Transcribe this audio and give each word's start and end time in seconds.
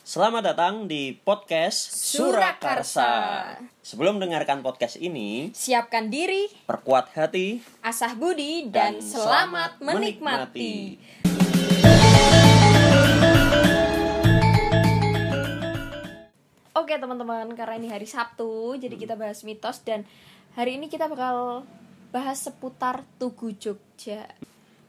Selamat 0.00 0.40
datang 0.40 0.88
di 0.88 1.12
podcast 1.12 1.92
Surakarsa. 1.92 3.52
Sebelum 3.84 4.16
mendengarkan 4.16 4.64
podcast 4.64 4.96
ini, 4.96 5.52
Siapkan 5.52 6.08
diri, 6.08 6.48
perkuat 6.64 7.12
hati 7.12 7.60
asah 7.84 8.16
budi, 8.16 8.64
dan, 8.72 9.04
selamat 9.04 9.76
menikmati. 9.84 10.96
Oke 16.72 16.96
teman-teman, 16.96 17.52
karena 17.52 17.74
ini 17.76 17.92
hari 17.92 18.08
Sabtu, 18.08 18.80
jadi 18.80 18.96
kita 18.96 19.20
bahas 19.20 19.44
mitos 19.44 19.84
dan 19.84 20.08
hari 20.56 20.80
ini 20.80 20.88
kita 20.88 21.12
bakal 21.12 21.68
bahas 22.08 22.40
seputar 22.40 23.04
Tugu 23.20 23.52
Jogja. 23.52 24.32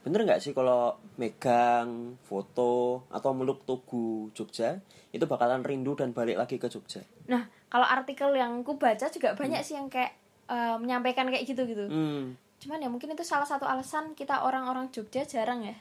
Bener 0.01 0.23
nggak 0.23 0.39
sih 0.39 0.51
kalau 0.51 0.97
megang 1.15 1.89
foto 2.21 3.05
atau 3.07 3.31
meluk 3.31 3.61
tugu 3.63 4.31
Jogja 4.31 4.81
itu 5.09 5.23
bakalan 5.23 5.61
rindu 5.61 5.93
dan 5.93 6.09
balik 6.09 6.35
lagi 6.35 6.55
ke 6.55 6.65
Jogja? 6.65 7.05
Nah, 7.27 7.45
kalau 7.67 7.85
artikel 7.85 8.33
yang 8.33 8.61
ku 8.61 8.75
baca 8.75 9.05
juga 9.05 9.31
banyak 9.31 9.61
sih 9.61 9.75
yang 9.75 9.87
kayak 9.87 10.17
eh, 10.47 10.75
menyampaikan 10.75 11.29
kayak 11.29 11.45
gitu 11.45 11.63
gitu. 11.63 11.85
Hmm, 11.85 12.33
Cuman 12.57 12.77
ya 12.77 12.89
mungkin 12.89 13.09
itu 13.09 13.21
salah 13.21 13.45
satu 13.45 13.63
alasan 13.63 14.13
kita 14.13 14.41
orang-orang 14.41 14.89
Jogja 14.89 15.21
jarang 15.21 15.61
ya. 15.61 15.77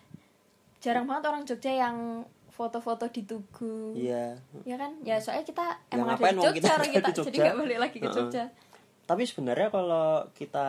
Jarang 0.79 1.05
banget 1.05 1.25
orang 1.27 1.43
Jogja 1.45 1.73
yang 1.73 2.25
foto-foto 2.51 3.09
di 3.09 3.25
Tugu. 3.25 3.97
iya. 3.97 4.37
Ya 4.63 4.77
kan? 4.77 4.93
Ya 5.01 5.17
soalnya 5.17 5.45
kita 5.45 5.65
Ya, 5.89 5.97
emang 5.97 6.13
ada 6.13 6.21
di 6.21 6.37
Jogja, 6.37 6.53
kita 6.53 6.71
ada 6.71 6.87
kita, 6.93 7.09
di 7.09 7.13
jadi 7.17 7.17
Jogja? 7.25 7.41
nggak 7.43 7.57
balik 7.59 7.79
lagi 7.81 7.97
ke. 7.99 8.09
Jogja. 8.11 8.45
Tapi 9.03 9.23
sebenarnya 9.25 9.69
kalau 9.69 10.09
kita 10.33 10.69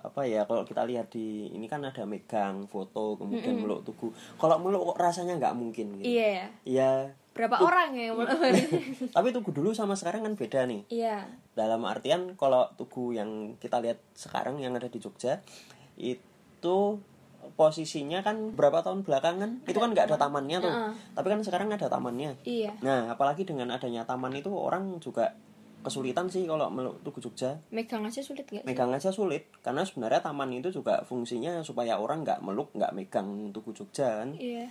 apa 0.00 0.22
ya 0.22 0.44
kalau 0.44 0.62
kita 0.62 0.82
lihat 0.82 1.08
di 1.08 1.48
ini 1.48 1.64
kan 1.64 1.80
ada 1.80 2.02
megang 2.02 2.64
foto 2.64 3.14
kemudian 3.14 3.56
meluk 3.56 3.82
tugu. 3.82 4.08
Kalau 4.36 4.56
meluk 4.56 4.92
kok 4.92 4.98
rasanya 4.98 5.36
nggak 5.36 5.54
mungkin 5.54 5.98
gitu. 5.98 6.10
Iya 6.10 6.26
ya. 6.26 6.46
Iya. 6.64 6.90
Berapa 7.30 7.56
orang 7.58 7.94
ya 7.94 8.10
mulai? 8.10 8.52
Tapi 9.16 9.28
tugu 9.30 9.50
dulu 9.50 9.70
sama 9.70 9.94
sekarang 9.94 10.26
kan 10.26 10.34
beda 10.34 10.66
nih. 10.66 10.82
Iya. 10.88 11.24
dalam 11.50 11.84
artian 11.84 12.40
kalau 12.40 12.64
tugu 12.74 13.12
yang 13.12 13.52
kita 13.60 13.84
lihat 13.84 14.00
sekarang 14.16 14.56
yang 14.58 14.72
ada 14.72 14.88
di 14.88 14.96
Jogja 14.96 15.44
itu 15.94 16.96
posisinya 17.56 18.20
kan 18.20 18.52
berapa 18.56 18.80
tahun 18.80 19.04
belakangan 19.04 19.64
itu 19.64 19.76
kan 19.76 19.92
nggak 19.92 20.08
ada 20.08 20.16
tamannya 20.16 20.56
tuh 20.60 20.72
Heeh. 20.72 20.92
tapi 21.12 21.26
kan 21.28 21.40
sekarang 21.40 21.68
ada 21.68 21.88
tamannya 21.88 22.36
Iya. 22.44 22.72
nah 22.80 23.12
apalagi 23.12 23.44
dengan 23.44 23.68
adanya 23.72 24.04
taman 24.04 24.32
itu 24.32 24.48
orang 24.52 25.00
juga 25.00 25.36
kesulitan 25.80 26.26
sih 26.26 26.44
kalau 26.44 26.68
meluk 26.68 27.00
tugu 27.00 27.18
Jogja. 27.18 27.56
Megang 27.68 28.04
aja 28.04 28.20
sulit 28.20 28.44
gak 28.44 28.60
sih? 28.60 28.66
megang 28.66 28.90
aja 28.90 29.08
sulit 29.08 29.48
karena 29.60 29.80
sebenarnya 29.80 30.20
taman 30.20 30.52
itu 30.52 30.68
juga 30.70 31.00
fungsinya 31.02 31.60
supaya 31.60 31.96
orang 31.96 32.20
nggak 32.20 32.40
meluk 32.40 32.68
nggak 32.72 32.92
megang 32.92 33.48
tugu 33.50 33.72
Jogja 33.72 34.20
kan. 34.20 34.32
Iya. 34.34 34.68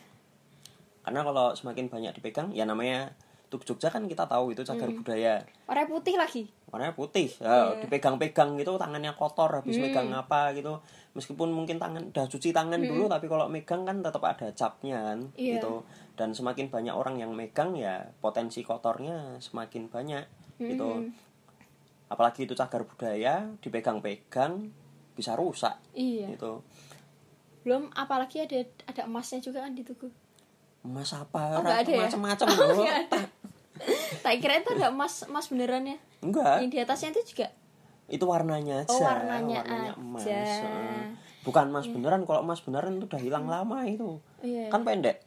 karena 1.00 1.24
kalau 1.24 1.56
semakin 1.56 1.90
banyak 1.90 2.14
dipegang 2.14 2.54
ya 2.54 2.64
namanya 2.64 3.10
tugu 3.50 3.66
Jogja 3.66 3.90
kan 3.90 4.06
kita 4.06 4.30
tahu 4.30 4.54
itu 4.54 4.62
cagar 4.62 4.86
budaya. 4.88 5.42
Warna 5.66 5.90
putih 5.90 6.16
lagi. 6.16 6.44
warnanya 6.70 6.94
putih 6.94 7.26
ya, 7.42 7.74
dipegang-pegang 7.82 8.54
gitu 8.54 8.78
tangannya 8.78 9.10
kotor 9.18 9.50
habis 9.50 9.82
megang 9.82 10.14
apa 10.14 10.54
gitu. 10.54 10.78
Meskipun 11.18 11.50
mungkin 11.50 11.82
tangan 11.82 12.14
udah 12.14 12.30
cuci 12.30 12.54
tangan 12.54 12.78
dulu 12.78 13.10
tapi 13.10 13.26
kalau 13.26 13.50
megang 13.50 13.82
kan 13.82 14.06
tetap 14.06 14.22
ada 14.22 14.54
capnya 14.54 15.02
kan 15.02 15.34
Iya. 15.34 15.58
gitu. 15.58 15.82
Dan 16.14 16.38
semakin 16.38 16.70
banyak 16.70 16.94
orang 16.94 17.18
yang 17.18 17.34
megang 17.34 17.74
ya 17.74 18.06
potensi 18.22 18.62
kotornya 18.62 19.42
semakin 19.42 19.90
banyak 19.90 20.22
gitu 20.60 20.90
apalagi 22.06 22.44
itu 22.44 22.54
cagar 22.54 22.84
budaya 22.84 23.48
dipegang-pegang 23.60 24.68
bisa 25.14 25.34
rusak 25.34 25.78
Iya. 25.94 26.34
gitu 26.34 26.64
Belum 27.60 27.92
apalagi 27.92 28.40
ada 28.40 28.60
ada 28.86 29.02
emasnya 29.04 29.40
juga 29.40 29.62
kan 29.62 29.76
di 29.76 29.84
Tugu. 29.84 30.08
emas 30.82 31.12
apa 31.12 31.60
Oh, 31.60 31.62
ya? 31.62 31.84
macam-macam 31.84 32.48
Oh, 32.56 32.72
loh. 32.74 32.88
Tak 34.20 34.34
kira 34.40 34.58
itu 34.58 34.70
ada 34.74 34.90
emas 34.90 35.24
emas 35.24 35.48
beneran 35.48 35.84
ya. 35.86 35.98
enggak 36.20 36.56
Yang 36.60 36.70
di 36.72 36.78
atasnya 36.80 37.10
itu 37.14 37.22
juga 37.30 37.48
itu 38.10 38.26
warnanya 38.26 38.82
aja 38.82 38.90
Oh, 38.90 39.06
warnanya 39.06 39.60
emas 39.94 40.24
aja. 40.24 40.40
Heeh. 40.40 41.04
bukan 41.40 41.66
emas 41.70 41.86
beneran 41.86 42.24
kalau 42.24 42.42
emas 42.42 42.60
beneran 42.60 42.98
itu 42.98 43.06
udah 43.06 43.22
hilang 43.22 43.46
lama 43.46 43.86
itu 43.86 44.18
Iya. 44.42 44.72
kan 44.72 44.82
pendek 44.82 45.20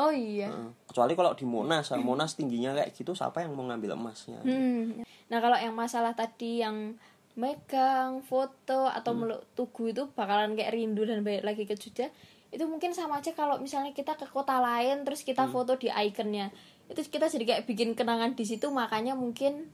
Oh 0.00 0.08
iya. 0.08 0.48
Heeh. 0.48 0.70
kecuali 0.88 1.12
kalau 1.12 1.36
di 1.36 1.44
Monas 1.44 1.86
ya, 1.86 2.00
Monas 2.00 2.32
tingginya 2.32 2.72
kayak 2.72 2.90
gitu 2.90 3.12
siapa 3.12 3.44
yang 3.44 3.52
mau 3.52 3.62
ngambil 3.62 3.94
emasnya 3.94 4.40
Hmm. 4.40 5.04
Nah 5.28 5.38
kalau 5.38 5.54
yang 5.54 5.76
masalah 5.76 6.16
tadi 6.16 6.58
yang 6.58 6.96
megang 7.36 8.20
foto 8.22 8.88
atau 8.88 9.12
Hmm. 9.12 9.20
meluk 9.22 9.44
tugu 9.52 9.88
itu 9.88 10.08
bakalan 10.10 10.56
kayak 10.56 10.72
rindu 10.72 11.04
dan 11.04 11.20
balik 11.20 11.44
lagi 11.44 11.62
ke 11.62 11.74
Jogja 11.74 12.08
itu 12.50 12.64
mungkin 12.66 12.90
sama 12.90 13.22
aja 13.22 13.30
kalau 13.30 13.62
misalnya 13.62 13.92
kita 13.92 14.18
ke 14.18 14.26
kota 14.26 14.58
lain 14.58 15.06
terus 15.06 15.22
kita 15.22 15.46
Hmm. 15.46 15.54
foto 15.54 15.76
di 15.76 15.86
ikonnya 15.86 16.50
itu 16.88 17.00
kita 17.06 17.28
jadi 17.28 17.44
kayak 17.46 17.64
bikin 17.64 17.94
kenangan 17.94 18.34
di 18.34 18.42
situ 18.42 18.66
makanya 18.68 19.14
mungkin 19.14 19.70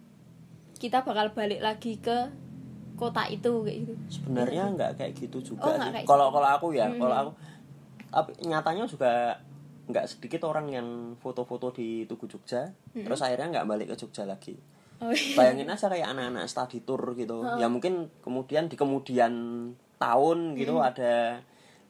kita 0.77 1.01
bakal 1.01 1.33
balik 1.33 1.65
lagi 1.65 1.97
ke 1.97 2.29
kota 2.95 3.25
itu 3.27 3.65
kayak 3.65 3.79
gitu 3.83 3.95
sebenarnya 4.11 4.69
nggak 4.71 4.91
kayak 4.95 5.13
gitu 5.17 5.41
juga 5.47 5.65
Oh, 5.65 5.73
sih 5.75 5.89
kayak 5.91 6.05
Hmm. 6.05 6.11
kalau 6.11 6.27
kalau 6.29 6.49
aku 6.51 6.67
ya 6.73 6.93
kalau 6.93 7.17
aku 7.17 7.31
tapi 8.07 8.31
nyatanya 8.45 8.85
juga 8.85 9.41
nggak 9.87 10.07
sedikit 10.09 10.43
orang 10.45 10.67
yang 10.69 10.89
foto-foto 11.17 11.71
di 11.71 12.05
Tugu 12.05 12.27
Jogja 12.27 12.67
terus 12.93 13.21
akhirnya 13.21 13.49
nggak 13.53 13.67
balik 13.67 13.87
ke 13.91 13.97
Jogja 13.97 14.25
lagi 14.25 14.55
Hmm. 14.97 15.09
oh 15.09 15.13
iya 15.13 15.37
bayangin 15.37 15.69
aja 15.69 15.87
kayak 15.87 16.09
anak-anak 16.09 16.49
study 16.49 16.81
tour 16.81 17.13
gitu 17.13 17.45
ya 17.55 17.69
mungkin 17.69 18.09
kemudian 18.19 18.65
di 18.65 18.75
kemudian 18.75 19.33
tahun 19.97 20.39
gitu 20.55 20.75
Hmm. 20.75 20.89
ada 20.89 21.13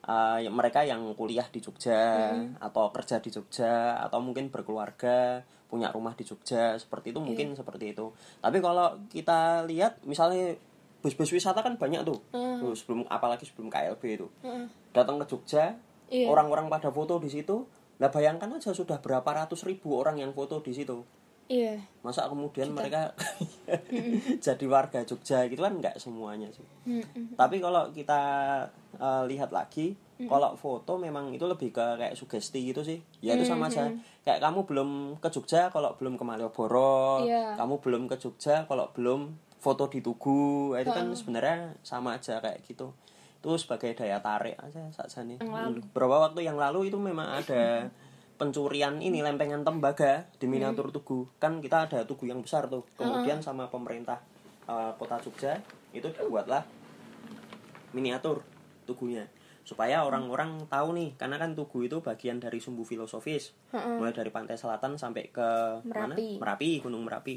uh, 0.03 0.39
mereka 0.43 0.83
yang 0.83 1.01
kuliah 1.13 1.47
di 1.47 1.59
Jogja 1.59 2.35
Hmm. 2.35 2.59
atau 2.59 2.91
kerja 2.91 3.17
di 3.17 3.31
Jogja 3.31 3.95
atau 3.97 4.19
mungkin 4.19 4.47
berkeluarga 4.47 5.39
punya 5.65 5.87
rumah 5.89 6.13
di 6.13 6.23
Jogja 6.23 6.75
seperti 6.75 7.11
itu 7.11 7.19
mungkin 7.19 7.51
Iya. 7.51 7.57
seperti 7.57 7.91
itu 7.91 8.11
tapi 8.39 8.59
kalau 8.59 8.99
kita 9.07 9.63
lihat 9.63 10.03
misalnya 10.03 10.55
bus-bus 10.99 11.31
wisata 11.31 11.59
kan 11.59 11.75
banyak 11.75 12.03
tuh 12.03 12.19
Hmm. 12.31 12.59
Tuh, 12.59 12.73
sebelum 12.73 13.07
apalagi 13.07 13.43
sebelum 13.43 13.67
KLB 13.67 14.03
itu 14.13 14.27
datang 14.91 15.15
ke 15.17 15.25
Jogja 15.25 15.79
Iya. 16.07 16.27
orang-orang 16.27 16.67
pada 16.67 16.87
foto 16.87 17.19
di 17.19 17.27
situ 17.27 17.67
lah 17.97 18.09
bayangkan 18.13 18.53
aja 18.53 18.71
sudah 18.73 19.01
berapa 19.01 19.25
ratus 19.25 19.65
ribu 19.65 19.97
orang 19.97 20.21
yang 20.21 20.31
foto 20.31 20.61
di 20.61 20.73
situ. 20.73 21.01
Iya. 21.47 21.79
Masa 22.03 22.27
kemudian 22.27 22.75
mereka 22.75 23.15
jadi 24.45 24.65
warga 24.67 25.01
Jogja 25.07 25.47
gitu 25.47 25.63
kan 25.63 25.79
nggak 25.79 25.95
semuanya 25.97 26.51
sih. 26.51 26.65
Mm-mm. 26.87 27.35
tapi 27.39 27.63
kalau 27.63 27.87
kita 27.91 28.19
eh, 28.99 29.23
lihat 29.31 29.51
lagi 29.51 29.95
kalau 30.17 30.57
foto 30.57 30.97
memang 30.97 31.29
itu 31.29 31.45
lebih 31.45 31.69
ke 31.69 31.85
kayak 31.95 32.17
sugesti 32.17 32.65
gitu 32.67 32.81
sih. 32.81 32.99
Ya 33.21 33.37
itu 33.37 33.45
sama 33.45 33.69
aja. 33.69 33.87
Kayak 34.25 34.43
kamu 34.43 34.65
belum 34.67 34.89
ke 35.21 35.29
Jogja 35.29 35.69
kalau 35.69 35.93
belum 35.95 36.17
ke 36.19 36.23
Malioboro 36.27 37.23
Iya. 37.23 37.55
kamu 37.55 37.79
belum 37.79 38.03
ke 38.11 38.17
Jogja 38.19 38.65
kalau 38.67 38.89
belum 38.91 39.31
foto 39.57 39.89
di 39.89 40.05
Tugu 40.05 40.77
itu 40.77 40.91
kan 40.91 41.09
sebenarnya 41.15 41.73
sama 41.81 42.19
aja 42.19 42.37
kayak 42.43 42.61
gitu 42.67 42.93
itu 43.37 43.53
sebagai 43.61 43.93
daya 43.93 44.17
tarik 44.17 44.57
aja 44.57 44.89
saja 44.89 45.21
nih 45.21 45.37
beberapa 45.93 46.25
waktu 46.25 46.49
yang 46.49 46.57
lalu 46.57 46.89
itu 46.89 46.97
memang 46.97 47.37
ada 47.41 47.87
pencurian 48.37 49.01
ini 49.01 49.25
lempengan 49.25 49.65
tembaga 49.65 50.29
di 50.37 50.45
miniatur 50.45 50.93
Tugu. 50.93 51.25
Kan 51.41 51.59
kita 51.59 51.89
ada 51.89 52.05
Tugu 52.05 52.29
yang 52.29 52.39
besar 52.45 52.69
tuh. 52.69 52.85
Kemudian 52.95 53.41
sama 53.41 53.67
pemerintah 53.67 54.21
eh, 54.69 54.91
kota 54.95 55.17
Jogja 55.19 55.57
itu 55.91 56.05
dibuatlah 56.13 56.63
miniatur 57.91 58.45
tugunya. 58.85 59.25
Supaya 59.67 60.05
orang-orang 60.07 60.69
tahu 60.71 60.95
nih 60.95 61.19
karena 61.19 61.35
kan 61.35 61.51
tugu 61.51 61.83
itu 61.83 61.99
bagian 61.99 62.39
dari 62.39 62.63
sumbu 62.63 62.87
filosofis. 62.87 63.51
Mulai 63.75 64.15
dari 64.15 64.31
pantai 64.31 64.55
selatan 64.55 64.95
sampai 64.95 65.27
ke 65.27 65.49
mana? 65.83 66.15
Merapi. 66.15 66.39
Merapi 66.39 66.69
Gunung 66.79 67.03
Merapi 67.03 67.35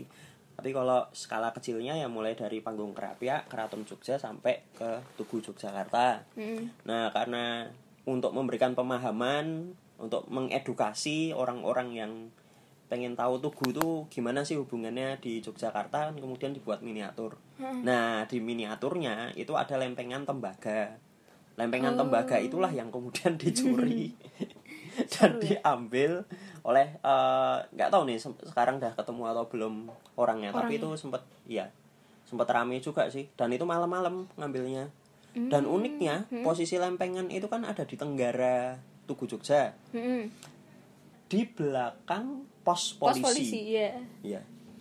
tapi 0.61 0.77
kalau 0.77 1.09
skala 1.17 1.57
kecilnya 1.57 1.97
ya 1.97 2.05
mulai 2.13 2.37
dari 2.37 2.61
panggung 2.61 2.93
Kerapia 2.93 3.49
Keraton 3.49 3.89
Jogja 3.89 4.21
sampai 4.21 4.61
ke 4.77 5.01
Tugu 5.17 5.41
Yogyakarta 5.41 6.21
Mm-mm. 6.37 6.85
nah 6.85 7.09
karena 7.09 7.65
untuk 8.05 8.37
memberikan 8.37 8.77
pemahaman 8.77 9.73
untuk 9.97 10.29
mengedukasi 10.29 11.33
orang-orang 11.33 11.89
yang 11.97 12.13
pengen 12.93 13.17
tahu 13.17 13.41
Tugu 13.41 13.73
itu 13.73 13.89
gimana 14.13 14.45
sih 14.45 14.61
hubungannya 14.61 15.17
di 15.17 15.41
Yogyakarta 15.41 16.13
kan 16.13 16.17
kemudian 16.19 16.51
dibuat 16.51 16.83
miniatur. 16.83 17.39
Nah, 17.87 18.27
di 18.27 18.43
miniaturnya 18.43 19.31
itu 19.39 19.55
ada 19.55 19.79
lempengan 19.79 20.27
tembaga. 20.27 20.99
Lempengan 21.55 21.95
tembaga 21.95 22.43
itulah 22.43 22.75
yang 22.75 22.91
kemudian 22.91 23.39
dicuri 23.39 24.11
dan 25.13 25.39
diambil 25.39 26.23
oleh 26.61 26.87
eh, 26.97 27.57
nggak 27.69 27.89
tahu 27.89 28.05
nih 28.05 28.19
sekarang 28.21 28.77
udah 28.77 28.93
ketemu 28.93 29.23
atau 29.27 29.45
belum 29.47 29.75
orangnya, 30.15 30.51
tapi 30.53 30.77
itu 30.77 30.89
sempat 30.95 31.21
iya 31.45 31.71
sempat 32.23 32.47
rame 32.47 32.79
juga 32.79 33.07
sih 33.07 33.27
dan 33.33 33.51
itu 33.51 33.63
malam-malam 33.63 34.27
ngambilnya. 34.35 34.87
Dan 35.31 35.63
uniknya 35.63 36.27
posisi 36.43 36.75
lempengan 36.75 37.31
itu 37.31 37.47
kan 37.47 37.63
ada 37.63 37.83
di 37.83 37.95
tenggara 37.95 38.75
Tugu 39.07 39.27
Jogja 39.27 39.71
Mm-mm. 39.91 40.27
di 41.27 41.47
belakang 41.47 42.43
pos 42.61 42.95
pos 42.95 43.15
polisi. 43.15 43.23
polisi 43.23 43.59
iya 43.69 43.95
Iya. 44.21 44.41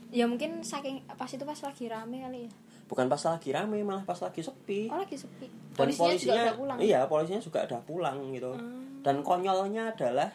ya 0.09 0.25
mungkin 0.25 0.61
saking 0.61 1.05
pas 1.07 1.29
itu 1.29 1.41
pas 1.41 1.53
lagi 1.55 1.85
rame 1.85 2.17
kali 2.19 2.39
ya 2.43 2.51
Bukan 2.89 3.05
pas 3.05 3.21
lagi 3.21 3.53
rame, 3.53 3.85
malah 3.85 4.01
pas 4.01 4.17
lagi 4.17 4.41
sepi. 4.41 4.89
oh 4.89 4.97
lagi 4.97 5.13
sepi 5.13 5.45
Dan 5.45 5.93
polisinya, 5.93 6.09
polisinya, 6.09 6.33
juga 6.41 6.53
pulang 6.57 6.77
Hmm. 6.81 6.87
iya, 6.89 6.99
polisinya 7.05 7.41
juga 7.41 7.59
udah 7.69 7.81
pulang 7.85 8.17
gitu. 8.33 8.51
Dan 8.99 9.15
konyolnya 9.21 9.93
adalah 9.93 10.29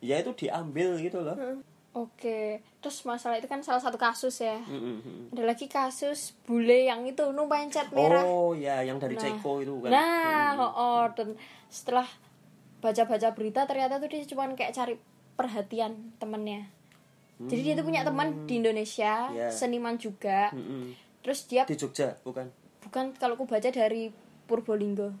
ya 0.00 0.16
itu 0.16 0.32
diambil 0.34 0.96
gitu 0.96 1.20
loh. 1.20 1.36
Hmm. 1.36 1.60
Oke, 1.92 2.62
terus 2.78 3.02
masalah 3.02 3.36
itu 3.36 3.50
kan 3.50 3.58
salah 3.58 3.82
satu 3.82 3.98
kasus 3.98 4.38
ya. 4.38 4.60
Mm, 4.70 4.76
mm, 4.76 4.98
mm. 5.02 5.24
Ada 5.34 5.42
lagi 5.42 5.66
kasus 5.66 6.36
bule 6.46 6.86
yang 6.86 7.02
itu 7.02 7.26
numpain 7.34 7.66
cat 7.68 7.90
merah. 7.90 8.22
oh 8.22 8.54
ya 8.54 8.86
yang 8.86 9.02
dari 9.02 9.18
Nah. 9.18 9.22
Ceko 9.24 9.52
itu 9.58 9.74
kan 9.82 9.90
Nah, 9.90 10.48
oh, 10.54 10.72
oh, 10.72 11.02
dan 11.10 11.34
setelah 11.66 12.06
baca-baca 12.78 13.34
berita 13.34 13.66
ternyata 13.66 13.98
tuh 13.98 14.06
dia 14.06 14.22
cuma 14.24 14.46
kayak 14.52 14.70
cari 14.70 14.94
perhatian 15.34 16.14
temennya. 16.16 16.70
Jadi 17.38 17.60
dia 17.62 17.74
tuh 17.74 17.86
punya 17.86 18.02
teman 18.02 18.46
di 18.46 18.58
Indonesia, 18.58 19.30
Ya. 19.30 19.50
seniman 19.50 19.94
juga. 19.94 20.50
Mm, 20.54 20.62
mm. 20.62 20.86
Terus 21.28 21.44
dia 21.44 21.62
di 21.62 21.76
Jogja 21.76 22.16
bukan 22.24 22.48
bukan 22.80 23.12
kalau 23.14 23.36
aku 23.36 23.44
baca 23.44 23.68
dari 23.68 24.08
Purbolinggo. 24.48 25.12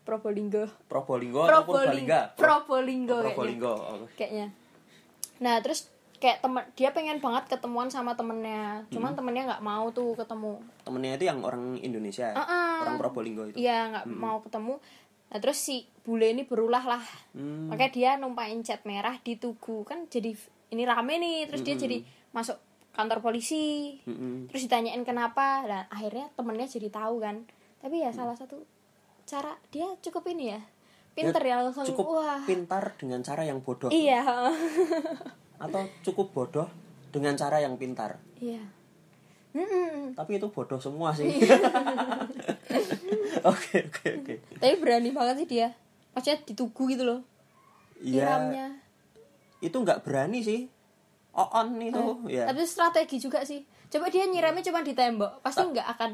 Probolinggo. 0.00 0.64
Probolinggo 0.86 1.44
atau 1.44 1.62
Purbalingga 1.62 2.20
Probolinggo 2.34 3.12
Oh, 3.12 3.18
kayaknya. 3.18 3.26
Probolinggo 3.26 3.72
oh. 3.74 4.06
kayaknya 4.14 4.46
nah 5.40 5.56
terus 5.58 5.88
kayak 6.18 6.38
temen 6.40 6.62
dia 6.74 6.92
pengen 6.92 7.16
banget 7.16 7.48
ketemuan 7.48 7.88
sama 7.88 8.12
temennya 8.12 8.84
cuman 8.88 9.16
temennya 9.16 9.48
nggak 9.48 9.62
mau 9.62 9.88
tuh 9.90 10.12
ketemu 10.14 10.60
temennya 10.82 11.16
itu 11.16 11.24
yang 11.26 11.40
orang 11.40 11.80
Indonesia 11.80 12.28
Ah-ah. 12.30 12.84
orang 12.84 12.96
Probolinggo 12.98 13.42
itu 13.46 13.56
iya 13.56 13.88
nggak 13.88 14.04
mau 14.06 14.40
ketemu 14.40 14.76
nah 15.26 15.38
terus 15.38 15.58
si 15.58 15.76
bule 16.00 16.28
ini 16.28 16.44
berulah 16.44 16.84
lah 16.86 17.04
Hmm. 17.32 17.70
makanya 17.70 17.90
dia 17.90 18.10
numpain 18.16 18.60
cat 18.60 18.84
merah 18.84 19.16
di 19.16 19.34
tugu 19.34 19.80
kan 19.82 20.04
jadi 20.06 20.34
ini 20.68 20.82
rame 20.82 21.16
nih 21.16 21.46
terus 21.46 21.62
dia 21.62 21.74
jadi 21.74 22.02
masuk 22.30 22.58
kantor 23.00 23.24
polisi 23.24 23.96
Mm-mm. 24.04 24.52
terus 24.52 24.68
ditanyain 24.68 25.00
kenapa 25.08 25.64
dan 25.64 25.88
akhirnya 25.88 26.28
temennya 26.36 26.68
jadi 26.68 26.92
tahu 26.92 27.24
kan. 27.24 27.48
Tapi 27.80 28.04
ya 28.04 28.12
salah 28.12 28.36
satu 28.36 28.60
cara 29.24 29.56
dia 29.72 29.88
cukup 30.04 30.28
ini 30.28 30.52
ya 30.52 30.60
pinter 31.10 31.42
ya, 31.42 31.58
langsung 31.60 31.84
cukup 31.84 32.22
wah. 32.22 32.40
pintar 32.44 32.94
dengan 33.00 33.24
cara 33.24 33.42
yang 33.42 33.64
bodoh. 33.64 33.88
Iya. 33.88 34.22
Atau 35.64 35.88
cukup 36.04 36.32
bodoh 36.36 36.68
dengan 37.10 37.34
cara 37.34 37.58
yang 37.58 37.80
pintar. 37.80 38.20
Iya. 38.38 38.62
Mm-mm. 39.50 40.14
tapi 40.14 40.38
itu 40.38 40.46
bodoh 40.46 40.78
semua 40.78 41.10
sih. 41.10 41.26
Oke 43.40 43.88
oke 43.88 44.06
oke. 44.20 44.34
Tapi 44.58 44.74
berani 44.78 45.10
banget 45.14 45.42
sih 45.42 45.48
dia. 45.48 45.68
Maksudnya 46.12 46.38
ditugu 46.44 46.86
gitu 46.90 47.02
loh. 47.06 47.20
Iya. 48.02 48.74
Itu 49.58 49.80
nggak 49.80 50.02
berani 50.06 50.42
sih 50.42 50.70
on 51.32 51.78
itu 51.78 52.04
ya 52.26 52.46
tapi 52.46 52.62
strategi 52.64 53.16
juga 53.18 53.42
sih 53.42 53.62
coba 53.90 54.06
dia 54.06 54.26
nyiramnya 54.26 54.62
cuma 54.62 54.82
di 54.82 54.92
tembok 54.92 55.40
pasti 55.40 55.62
nggak 55.62 55.88
akan 55.98 56.12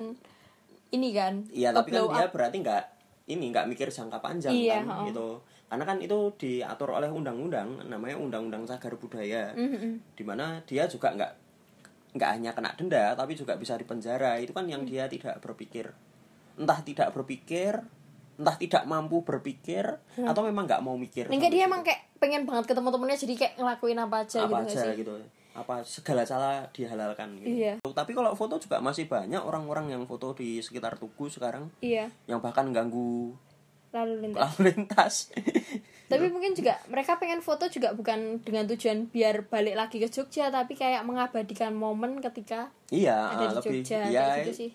ini 0.91 1.09
kan 1.13 1.35
iya 1.51 1.73
tapi 1.73 1.93
kan 1.93 2.05
dia 2.09 2.25
up. 2.25 2.33
berarti 2.33 2.57
nggak 2.61 2.85
ini 3.27 3.45
nggak 3.51 3.67
mikir 3.67 3.91
jangka 3.91 4.23
panjang 4.23 4.55
Iya, 4.55 4.87
kan 4.87 5.03
oh. 5.03 5.07
gitu 5.09 5.29
karena 5.67 5.83
kan 5.83 5.99
itu 5.99 6.19
diatur 6.39 6.95
oleh 6.95 7.11
undang-undang 7.11 7.91
namanya 7.91 8.15
undang-undang 8.15 8.63
cagar 8.65 8.95
budaya 8.95 9.51
Mhm. 9.53 10.15
di 10.15 10.23
mana 10.23 10.63
dia 10.63 10.87
juga 10.87 11.11
nggak 11.11 11.33
nggak 12.17 12.31
hanya 12.33 12.51
kena 12.55 12.71
denda 12.79 13.13
tapi 13.13 13.35
juga 13.35 13.59
bisa 13.59 13.75
dipenjara 13.75 14.39
itu 14.39 14.55
kan 14.55 14.65
yang 14.65 14.87
Mm. 14.87 14.89
dia 14.89 15.05
tidak 15.11 15.43
berpikir 15.43 15.91
entah 16.57 16.81
tidak 16.81 17.11
berpikir 17.13 17.83
entah 18.37 18.57
tidak 18.61 18.85
mampu 18.85 19.25
berpikir 19.25 19.85
atau 20.21 20.43
memang 20.45 20.69
nggak 20.69 20.85
mau 20.85 20.95
mikir. 21.01 21.33
Enggak 21.33 21.51
dia 21.53 21.65
emang 21.65 21.81
kayak 21.81 22.07
pengen 22.21 22.45
banget 22.45 22.73
ketemu 22.73 22.89
temennya 22.93 23.19
jadi 23.19 23.35
kayak 23.37 23.55
ngelakuin 23.61 23.99
apa 24.01 24.17
aja 24.25 24.39
apa 24.45 24.49
gitu 24.49 24.73
aja 24.73 24.81
sih? 24.85 24.97
gitu. 25.01 25.13
Apa 25.57 25.75
segala 25.89 26.23
cara 26.29 26.69
dihalalkan 26.69 27.29
gitu. 27.41 27.49
Iya. 27.49 27.75
tapi 27.97 28.13
kalau 28.13 28.37
foto 28.37 28.61
juga 28.61 28.85
masih 28.85 29.09
banyak 29.09 29.41
orang-orang 29.41 29.89
yang 29.97 30.05
foto 30.05 30.37
di 30.37 30.61
sekitar 30.61 31.01
Tugu 31.01 31.33
sekarang 31.33 31.73
iya. 31.81 32.13
yang 32.29 32.45
bahkan 32.45 32.69
ganggu 32.77 33.33
lalu 33.97 34.15
lintas. 34.29 34.41
lalu 34.45 34.61
lintas. 34.69 35.15
Tapi 36.13 36.31
mungkin 36.31 36.55
juga 36.55 36.79
mereka 36.87 37.19
pengen 37.19 37.43
foto 37.43 37.67
juga 37.67 37.91
bukan 37.91 38.39
dengan 38.47 38.63
tujuan 38.71 39.11
biar 39.11 39.51
balik 39.51 39.75
lagi 39.75 39.99
ke 39.99 40.07
Jogja 40.07 40.55
tapi 40.55 40.79
kayak 40.79 41.03
mengabadikan 41.03 41.75
momen 41.75 42.23
ketika 42.23 42.71
iya 42.95 43.35
ada 43.35 43.51
di 43.51 43.55
lebih 43.59 43.83
Jogja 43.83 43.99
ya 44.07 44.23
kayak 44.31 44.39
gitu 44.47 44.53
sih 44.55 44.71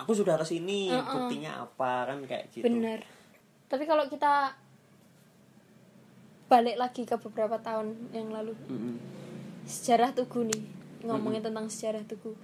aku 0.00 0.16
sudah 0.16 0.40
ke 0.40 0.46
sini 0.48 0.88
buktinya 0.90 1.64
apa 1.64 2.08
kan 2.08 2.18
kayak 2.24 2.48
gitu. 2.50 2.64
Bener. 2.64 3.04
Tapi 3.68 3.84
kalau 3.84 4.08
kita 4.08 4.56
balik 6.50 6.76
lagi 6.80 7.06
ke 7.06 7.14
beberapa 7.20 7.60
tahun 7.62 7.94
yang 8.10 8.32
lalu. 8.34 8.56
Mm-mm. 8.66 8.96
sejarah 9.60 10.10
Tugu 10.16 10.42
nih 10.48 10.62
ngomongin 11.06 11.44
tentang 11.44 11.70
sejarah 11.70 12.02
Tugu. 12.08 12.34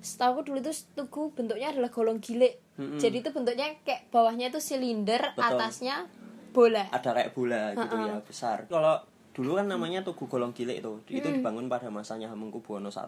Setahu 0.00 0.40
aku 0.40 0.40
dulu 0.48 0.58
tuh 0.64 0.72
Tugu 0.96 1.22
bentuknya 1.36 1.74
adalah 1.74 1.92
golong 1.92 2.22
gilik. 2.22 2.56
Jadi 2.80 3.20
itu 3.20 3.28
bentuknya 3.34 3.76
kayak 3.84 4.08
bawahnya 4.08 4.48
itu 4.48 4.56
silinder 4.56 5.36
Betul. 5.36 5.60
atasnya 5.60 6.08
bola. 6.56 6.88
Ada 6.88 7.12
kayak 7.12 7.30
bola 7.36 7.76
gitu 7.76 7.94
ya 8.00 8.16
besar. 8.24 8.64
Kalau 8.72 9.04
dulu 9.30 9.60
kan 9.60 9.68
namanya 9.70 10.02
Tugu 10.02 10.26
Golong 10.26 10.50
Gilik 10.50 10.82
itu 10.82 10.92
itu 11.06 11.28
dibangun 11.30 11.70
pada 11.70 11.86
masanya 11.86 12.28
Hamengkubuwono 12.34 12.90
I 12.90 13.06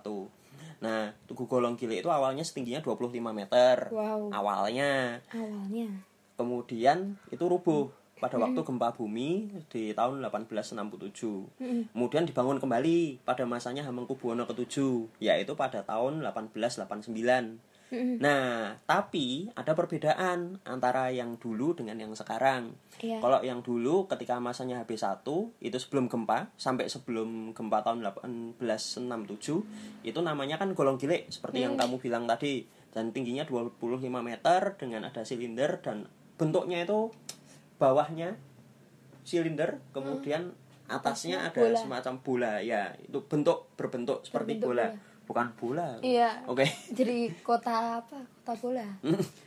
nah 0.83 1.15
Tugu 1.31 1.47
Golong 1.47 1.79
Gilik 1.79 2.03
itu 2.03 2.11
awalnya 2.11 2.43
setingginya 2.43 2.83
25 2.83 3.23
meter. 3.31 3.89
Wow. 3.95 4.35
awalnya. 4.35 5.23
Awalnya. 5.31 5.89
Kemudian 6.35 7.17
itu 7.31 7.45
rubuh 7.47 7.95
pada 8.23 8.39
waktu 8.39 8.63
gempa 8.63 8.95
bumi 8.95 9.51
di 9.67 9.91
tahun 9.99 10.23
1867 10.23 11.91
kemudian 11.91 12.23
dibangun 12.23 12.63
kembali 12.63 13.19
pada 13.27 13.43
masanya 13.43 13.83
Hamengkubuwono 13.83 14.47
ke-7 14.47 14.79
yaitu 15.19 15.59
pada 15.59 15.83
tahun 15.83 16.23
1889 16.23 16.87
Nah, 17.93 18.81
tapi 18.89 19.53
ada 19.53 19.77
perbedaan 19.77 20.57
antara 20.65 21.13
yang 21.13 21.37
dulu 21.37 21.77
dengan 21.77 22.01
yang 22.01 22.17
sekarang. 22.17 22.73
Iya. 23.05 23.21
Kalau 23.21 23.45
yang 23.45 23.61
dulu 23.61 24.09
ketika 24.09 24.41
masanya 24.41 24.81
HB1 24.81 25.29
itu 25.61 25.77
sebelum 25.77 26.09
gempa 26.09 26.49
sampai 26.57 26.89
sebelum 26.89 27.53
gempa 27.53 27.85
tahun 27.85 28.01
1867 28.01 30.09
itu 30.09 30.21
namanya 30.25 30.57
kan 30.57 30.73
golong 30.73 30.97
gilik 30.97 31.29
seperti 31.29 31.69
yang 31.69 31.77
kamu 31.77 32.01
bilang 32.01 32.25
tadi 32.25 32.65
dan 32.93 33.13
tingginya 33.13 33.45
25 33.45 33.77
meter 34.09 34.61
dengan 34.81 35.09
ada 35.09 35.25
silinder 35.25 35.81
dan 35.81 36.09
bentuknya 36.37 36.85
itu 36.85 37.09
bawahnya 37.81 38.37
silinder 39.25 39.81
kemudian 39.97 40.53
atasnya 40.93 41.49
ada 41.49 41.57
bola. 41.57 41.79
semacam 41.79 42.15
bola 42.21 42.55
ya 42.61 42.93
itu 43.01 43.25
bentuk 43.25 43.73
berbentuk 43.81 44.29
seperti 44.29 44.61
Berbentuk 44.61 44.77
bola 44.77 44.87
bola. 44.93 45.12
Bukan 45.33 45.49
bola. 45.57 45.97
Iya. 46.05 46.45
Oke. 46.45 46.69
Jadi 46.99 47.33
kota 47.41 48.05
apa? 48.05 48.21
Kota 48.45 48.53
bola? 48.61 48.85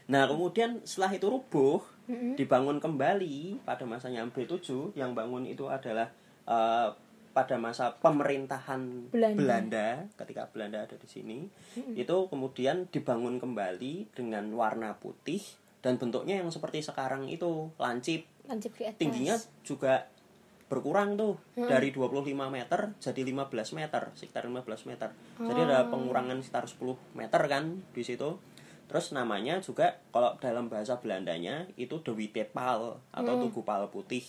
Nah, 0.09 0.25
kemudian 0.25 0.81
setelah 0.81 1.13
itu 1.13 1.29
rubuh, 1.29 1.77
dibangun 2.33 2.81
kembali 2.81 3.61
pada 3.61 3.85
masanya 3.85 4.25
B7 4.25 4.97
yang 4.97 5.13
bangun 5.13 5.45
itu 5.45 5.69
adalah 5.69 6.09
eh, 6.49 6.89
pada 7.35 7.59
masa 7.61 7.93
pemerintahan 8.01 9.11
Belanda. 9.13 9.37
Belanda. 9.37 9.89
ketika 10.17 10.49
Belanda 10.49 10.89
ada 10.89 10.97
di 10.97 11.05
sini. 11.05 11.45
Itu 11.93 12.31
kemudian 12.33 12.89
dibangun 12.89 13.37
kembali 13.37 14.09
dengan 14.17 14.49
warna 14.57 14.97
putih 14.97 15.43
dan 15.85 16.01
bentuknya 16.01 16.41
yang 16.41 16.49
seperti 16.49 16.81
sekarang 16.81 17.29
itu 17.29 17.69
lancip. 17.77 18.25
lancip 18.49 18.73
di 18.73 18.89
atas 18.89 18.97
Tingginya 18.97 19.35
juga 19.61 20.09
berkurang 20.65 21.15
tuh. 21.15 21.37
Dari 21.53 21.93
25 21.93 22.25
meter 22.49 22.79
jadi 22.97 23.21
15 23.21 23.77
meter, 23.77 24.03
sekitar 24.17 24.49
15 24.49 24.89
meter. 24.89 25.09
Jadi 25.37 25.59
ada 25.61 25.87
pengurangan 25.89 26.41
sekitar 26.41 26.65
10 26.65 26.97
meter 27.17 27.41
kan 27.45 27.63
di 27.93 28.03
situ. 28.03 28.37
Terus 28.85 29.13
namanya 29.17 29.57
juga 29.61 29.97
kalau 30.13 30.37
dalam 30.37 30.69
bahasa 30.69 31.01
Belandanya 31.01 31.65
itu 31.73 32.01
Dewi 32.05 32.29
Tepal 32.29 33.01
atau 33.01 33.33
Tugu 33.41 33.65
Pal 33.65 33.89
Putih. 33.89 34.25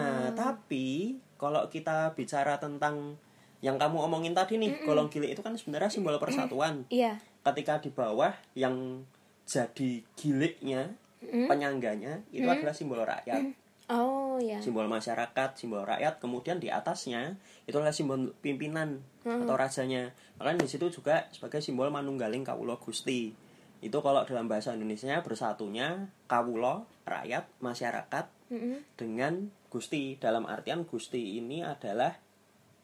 Nah, 0.00 0.32
tapi 0.32 1.18
kalau 1.36 1.68
kita 1.68 2.16
bicara 2.16 2.56
tentang 2.56 3.18
yang 3.58 3.76
kamu 3.76 4.06
omongin 4.06 4.32
tadi 4.32 4.56
nih, 4.56 4.86
golong 4.86 5.10
gilik 5.10 5.34
itu 5.34 5.42
kan 5.42 5.58
sebenarnya 5.58 5.90
simbol 5.90 6.16
persatuan. 6.16 6.86
iya. 6.88 7.18
Ketika 7.42 7.80
di 7.80 7.90
bawah 7.90 8.30
yang 8.54 9.02
jadi 9.48 10.04
giliknya, 10.14 10.94
penyangganya 11.20 12.22
itu 12.30 12.46
adalah 12.46 12.76
simbol 12.76 13.02
rakyat. 13.02 13.56
Oh 13.88 14.27
ya 14.38 14.58
simbol 14.62 14.86
masyarakat, 14.86 15.50
simbol 15.58 15.82
rakyat, 15.84 16.18
kemudian 16.22 16.58
di 16.58 16.72
atasnya 16.72 17.38
itu 17.66 17.76
adalah 17.78 17.94
simbol 17.94 18.34
pimpinan 18.40 19.02
atau 19.22 19.54
rajanya. 19.54 20.16
Makanya 20.40 20.64
di 20.64 20.70
situ 20.70 20.88
juga 20.88 21.28
sebagai 21.34 21.60
simbol 21.60 21.92
manunggaling 21.92 22.42
kawulo 22.42 22.80
gusti. 22.80 23.34
Itu 23.78 24.02
kalau 24.02 24.26
dalam 24.26 24.50
bahasa 24.50 24.74
Indonesia 24.74 25.22
bersatunya 25.22 26.10
kawulo, 26.26 26.90
rakyat, 27.06 27.46
masyarakat 27.62 28.26
Mm-mm. 28.50 28.82
dengan 28.98 29.54
gusti. 29.70 30.18
Dalam 30.18 30.48
artian 30.50 30.82
gusti 30.82 31.38
ini 31.38 31.62
adalah 31.62 32.18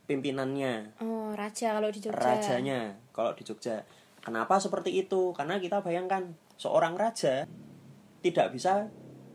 pimpinannya, 0.04 1.00
oh 1.00 1.32
raja 1.32 1.80
kalau 1.80 1.88
di 1.88 1.98
Jogja 2.04 2.20
rajanya 2.20 3.00
kalau 3.16 3.32
di 3.32 3.42
Jogja. 3.42 3.82
Kenapa 4.20 4.56
seperti 4.60 4.92
itu? 4.92 5.32
Karena 5.36 5.56
kita 5.60 5.80
bayangkan 5.84 6.32
seorang 6.56 6.96
raja 6.96 7.44
tidak 8.24 8.56
bisa 8.56 8.88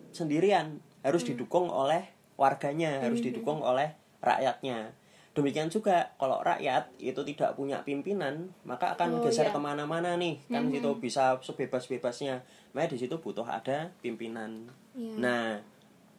sendirian, 0.09 0.81
harus 1.01 1.23
didukung 1.23 1.67
oleh 1.67 2.11
warganya, 2.35 3.03
harus 3.03 3.19
didukung 3.19 3.59
oleh 3.59 3.95
rakyatnya. 4.19 4.91
Demikian 5.35 5.71
juga 5.71 6.11
kalau 6.19 6.41
rakyat 6.43 6.91
itu 6.99 7.21
tidak 7.23 7.55
punya 7.55 7.79
pimpinan, 7.85 8.51
maka 8.67 8.91
akan 8.97 9.19
Oh, 9.19 9.23
geser 9.23 9.47
iya. 9.47 9.53
ke 9.55 9.59
mana-mana 9.61 10.19
nih, 10.19 10.41
kan 10.51 10.67
situ 10.67 10.91
bisa 10.99 11.39
sebebas-bebasnya. 11.39 12.43
Makanya 12.75 12.89
di 12.91 12.97
situ 12.99 13.15
butuh 13.21 13.47
ada 13.47 13.93
pimpinan. 14.03 14.67
Iya. 14.97 15.15
Nah, 15.15 15.45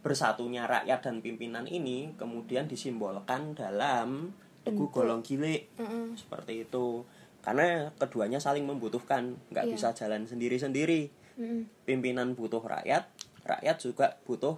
bersatunya 0.00 0.64
rakyat 0.64 1.04
dan 1.04 1.20
pimpinan 1.20 1.68
ini 1.68 2.16
kemudian 2.16 2.64
disimbolkan 2.64 3.52
dalam 3.52 4.32
tugu 4.64 4.88
golong 4.88 5.20
gilik 5.20 5.68
Mm-mm. 5.76 6.16
seperti 6.16 6.64
itu 6.64 7.04
karena 7.40 7.92
keduanya 7.96 8.40
saling 8.40 8.64
membutuhkan 8.64 9.36
nggak 9.52 9.68
Iya. 9.68 9.72
bisa 9.76 9.88
jalan 9.92 10.24
sendiri-sendiri 10.24 11.12
Mm-mm. 11.36 11.84
pimpinan 11.84 12.32
butuh 12.32 12.64
rakyat 12.64 13.08
rakyat 13.44 13.76
juga 13.76 14.16
butuh 14.24 14.56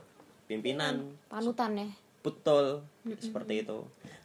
pimpinan. 0.52 1.16
Panutan 1.32 1.72
ya. 1.78 1.88
Betul 2.22 2.84
seperti 3.18 3.64
itu. 3.64 3.78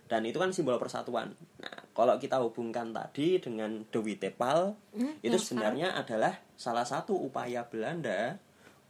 Dan 0.07 0.23
itu 0.23 0.39
kan 0.39 0.51
simbol 0.55 0.79
persatuan. 0.79 1.35
Nah 1.59 1.77
kalau 1.91 2.15
kita 2.19 2.39
hubungkan 2.39 2.93
tadi 2.95 3.39
dengan 3.41 3.83
Dewi 3.89 4.15
Tepal 4.19 4.77
Hmm, 4.93 5.13
itu 5.21 5.33
yang 5.33 5.41
sebenarnya 5.41 5.87
adalah 5.97 6.39
salah 6.57 6.85
satu 6.85 7.13
upaya 7.13 7.65
Belanda 7.67 8.37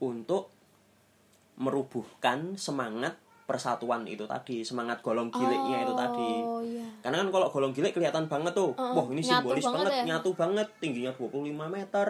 untuk 0.03 0.51
merubuhkan 1.57 2.53
semangat 2.55 3.17
persatuan 3.47 4.03
itu 4.03 4.27
tadi 4.27 4.59
semangat 4.59 4.99
golong 4.99 5.31
giliknya 5.31 5.87
itu 5.87 5.93
tadi 5.95 6.31
oh 6.43 6.59
iya 6.59 6.83
karena 6.97 7.23
kan 7.23 7.29
kalau 7.31 7.47
golong 7.47 7.71
gilik 7.71 7.93
kelihatan 7.93 8.25
banget 8.25 8.51
tuh. 8.51 8.73
Heeh, 8.73 8.91
Wah, 8.91 9.05
ini 9.13 9.21
simbolis 9.21 9.63
banget 9.63 9.85
banget, 9.85 9.93
ya. 9.93 10.03
nyatu 10.11 10.33
banget, 10.33 10.67
tingginya 10.81 11.13
25 11.13 11.55
meter. 11.69 12.07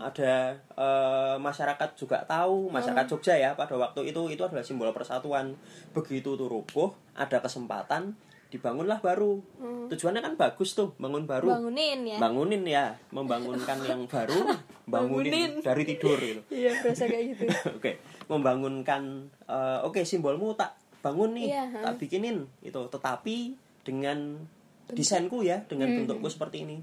Ada 0.00 0.56
eh, 0.72 1.36
masyarakat 1.38 1.90
juga 1.94 2.24
tahu, 2.24 2.72
masyarakat 2.72 3.06
Jogja 3.06 3.34
ya 3.36 3.50
pada 3.54 3.76
waktu 3.76 4.08
itu 4.08 4.32
itu 4.32 4.42
adalah 4.42 4.64
simbol 4.64 4.90
persatuan. 4.90 5.52
Begitu 5.92 6.34
tuh 6.34 6.48
roboh, 6.48 6.96
ada 7.12 7.38
kesempatan 7.38 8.16
dibangunlah 8.48 9.00
baru. 9.00 9.40
Tujuannya 9.88 10.20
kan 10.20 10.34
bagus 10.36 10.76
tuh, 10.76 10.92
bangun 11.00 11.24
baru. 11.24 11.48
bangunin 11.48 12.04
ya 12.04 12.16
Bangunin 12.20 12.62
ya, 12.64 12.84
membangunkan 13.08 13.78
yang 13.84 14.04
baru, 14.04 14.36
bangunin, 14.92 15.32
Bangunin. 15.32 15.50
dari 15.64 15.82
tidur 15.88 16.20
gitu. 16.20 16.40
iya 16.52 16.72
berasa 16.80 17.08
kayak 17.08 17.32
gitu 17.32 17.44
Oke, 17.80 17.96
membangunkan 18.26 19.02
eh, 19.46 19.78
oke 19.82 20.02
simbolmu 20.02 20.54
tak 20.54 20.74
bangun 21.02 21.34
nih, 21.34 21.48
Iya, 21.50 21.64
tak 21.82 21.94
bikinin 21.98 22.46
itu. 22.60 22.78
Tetapi 22.78 23.36
dengan 23.82 24.38
desainku 24.86 25.42
ya, 25.42 25.62
dengan 25.66 25.90
Hmm. 25.90 26.06
bentukku 26.06 26.30
seperti 26.30 26.62
ini. 26.62 26.78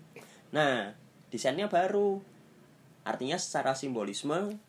Nah, 0.51 0.91
desainnya 1.29 1.71
baru. 1.71 2.19
Artinya 3.07 3.39
secara 3.39 3.71
simbolisme 3.71 4.59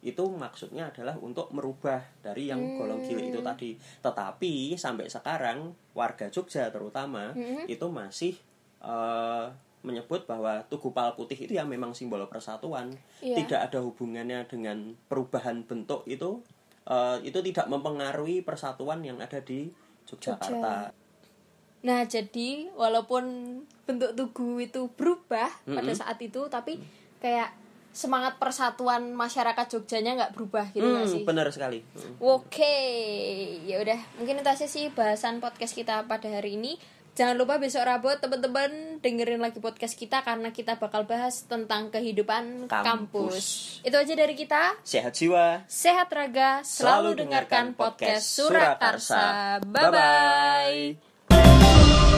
itu 0.00 0.24
maksudnya 0.32 0.88
adalah 0.88 1.18
untuk 1.20 1.52
merubah 1.52 2.00
dari 2.24 2.48
yang 2.48 2.78
golong 2.78 3.04
gilik 3.04 3.28
itu 3.28 3.40
tadi. 3.42 3.74
Tetapi 3.76 4.78
sampai 4.78 5.10
sekarang 5.10 5.58
warga 5.92 6.30
Jogja 6.30 6.70
terutama 6.70 7.34
Hmm. 7.34 7.66
itu 7.66 7.86
masih 7.90 8.34
eh, 8.80 9.46
menyebut 9.80 10.24
bahwa 10.24 10.60
Tugu 10.66 10.90
Pal 10.90 11.12
Putih 11.12 11.36
itu 11.38 11.52
ya 11.52 11.64
memang 11.64 11.90
simbol 11.90 12.20
persatuan 12.26 12.92
Iya. 13.18 13.40
tidak 13.40 13.60
ada 13.66 13.78
hubungannya 13.80 14.44
dengan 14.44 14.76
perubahan 15.06 15.62
bentuk 15.62 16.04
itu 16.04 16.40
eh, 16.82 17.16
itu 17.22 17.38
tidak 17.42 17.66
mempengaruhi 17.66 18.40
persatuan 18.40 19.00
yang 19.00 19.16
ada 19.18 19.38
di 19.38 19.68
Yogyakarta. 20.04 20.90
Nah, 21.80 22.04
jadi 22.04 22.68
walaupun 22.70 23.24
bentuk 23.84 24.12
tugu 24.12 24.60
itu 24.60 24.90
berubah 24.90 25.48
pada 25.62 25.80
Mm-mm. 25.86 25.96
saat 25.96 26.20
itu, 26.20 26.44
tapi 26.46 26.76
kayak 27.16 27.56
semangat 27.90 28.36
persatuan 28.36 29.10
masyarakat 29.10 29.66
Jogjanya 29.66 30.14
nggak 30.14 30.32
berubah 30.32 30.68
gitu 30.70 30.84
Hmm, 30.84 31.06
sih? 31.06 31.24
benar 31.24 31.48
sekali. 31.48 31.80
Hmm. 31.90 32.14
Oke, 32.20 32.76
ya 33.64 33.78
udah 33.78 33.98
mungkin 34.14 34.38
itu 34.38 34.46
aja 34.46 34.66
sih 34.66 34.90
bahasan 34.90 35.38
podcast 35.38 35.72
kita 35.72 36.04
pada 36.04 36.28
hari 36.28 36.54
ini. 36.54 36.76
Jangan 37.14 37.36
lupa 37.36 37.58
besok 37.58 37.82
Rabu 37.82 38.08
teman-teman 38.22 39.02
dengerin 39.02 39.42
lagi 39.42 39.58
podcast 39.58 39.98
kita 39.98 40.22
karena 40.22 40.54
kita 40.54 40.78
bakal 40.78 41.04
bahas 41.04 41.42
tentang 41.44 41.90
kehidupan 41.90 42.70
Kampus. 42.70 42.86
kampus. 42.86 43.46
Itu 43.82 43.96
aja 43.98 44.14
dari 44.14 44.34
kita. 44.38 44.78
Sehat 44.86 45.18
jiwa. 45.18 45.66
Sehat 45.66 46.08
raga, 46.12 46.62
selalu, 46.62 47.14
Selalu 47.14 47.20
dengarkan 47.26 47.74
podcast 47.74 48.24
Surakarsa. 48.24 49.58
Surakarsa. 49.60 49.66
Bye 49.66 49.90
bye. 49.90 52.09